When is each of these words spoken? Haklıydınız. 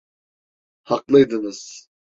Haklıydınız. 0.83 1.89